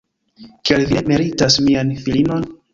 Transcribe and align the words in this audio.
Kial 0.69 0.87
vi 0.87 0.97
ne 0.99 1.05
meritas 1.13 1.61
mian 1.69 1.95
filinon? 2.03 2.53